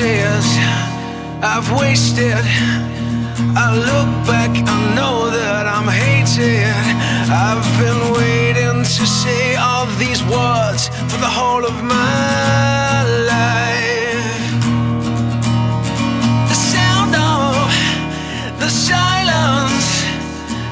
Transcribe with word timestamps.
I've 0.00 1.68
wasted. 1.72 2.44
I 3.56 3.74
look 3.74 4.10
back, 4.28 4.50
I 4.54 4.94
know 4.94 5.28
that 5.28 5.66
I'm 5.66 5.88
hated. 5.88 6.70
I've 7.26 7.66
been 7.82 8.12
waiting 8.14 8.84
to 8.84 9.06
say 9.06 9.56
all 9.56 9.86
these 9.98 10.22
words 10.22 10.86
for 11.10 11.18
the 11.18 11.26
whole 11.26 11.64
of 11.64 11.74
my 11.82 13.02
life. 13.26 14.52
The 16.46 16.54
sound 16.54 17.16
of 17.18 17.66
the 18.60 18.70
silence 18.70 20.04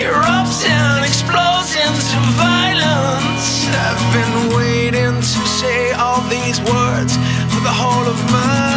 erupts 0.00 0.64
and 0.64 1.04
explodes 1.04 1.76
into 1.76 2.18
violence. 2.40 3.68
I've 3.68 4.04
been 4.16 4.56
waiting 4.56 5.20
to 5.20 5.40
say 5.60 5.92
all 5.92 6.22
these 6.30 6.58
words 6.60 7.16
for 7.52 7.60
the 7.60 7.74
whole 7.80 8.08
of 8.08 8.18
my 8.32 8.69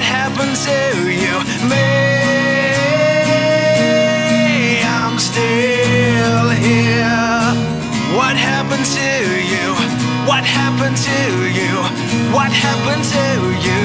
What 0.00 0.08
happened 0.08 0.56
to 0.56 1.12
you? 1.12 1.34
May 1.68 2.80
I'm 4.82 5.18
still 5.18 6.48
here. 6.56 7.52
What 8.16 8.34
happened 8.34 8.86
to 8.96 9.10
you? 9.52 9.74
What 10.26 10.42
happened 10.42 10.96
to 10.96 11.20
you? 11.52 11.84
What 12.32 12.50
happened 12.50 13.04
to 13.12 13.26
you? 13.68 13.82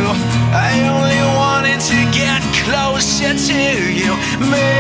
I 0.55 0.88
only 0.95 1.22
wanted 1.35 1.81
to 1.91 1.97
get 2.16 2.41
closer 2.63 3.33
to 3.35 3.59
you. 3.91 4.16
May 4.50 4.74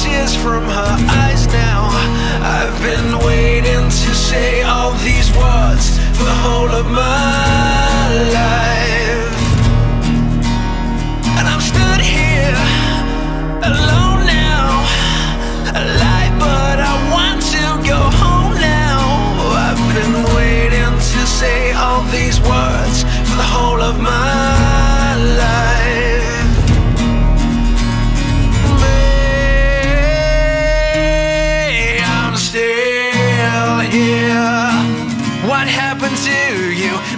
tears 0.00 0.34
from 0.34 0.64
her 0.64 0.96
eyes 1.22 1.46
now. 1.48 1.88
I've 2.42 2.76
been 2.80 3.18
waiting 3.26 3.59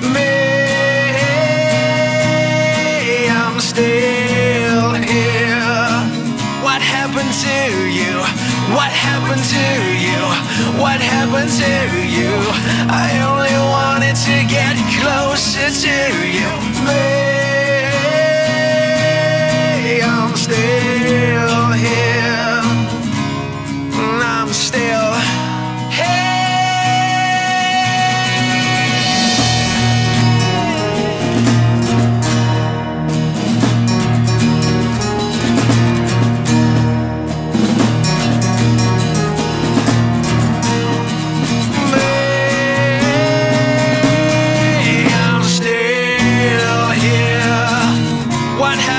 May 0.02 1.62
I'm 3.30 3.60
still 3.60 4.94
here. 4.94 5.86
What 6.62 6.80
happened 6.82 7.32
to 7.46 7.58
you? 7.88 8.14
What 8.74 8.90
happened 8.90 9.44
to 9.56 9.66
you? 10.06 10.20
What 10.80 11.00
happened 11.00 11.52
to 11.62 11.72
you? 12.16 12.32
I 12.88 13.08
only 13.30 13.56
wanted 13.74 14.16
to 14.26 14.36
get 14.48 14.76
closer 14.98 15.70
to 15.84 15.96
you. 16.26 16.50
May 16.86 17.62
I'm 20.02 20.34
still 20.36 21.72
here. 21.72 22.12
I'm 24.24 24.48
still 24.52 25.11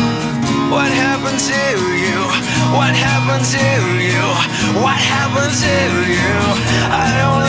What 0.72 0.88
happened 0.88 1.41
to 1.50 1.60
you? 2.04 2.20
What 2.72 2.94
happened 2.96 3.44
to 3.52 3.66
you? 4.00 4.24
What 4.80 4.96
happened 4.96 5.54
to 5.60 5.76
you? 6.08 6.32
I 6.91 7.04
don't 7.20 7.41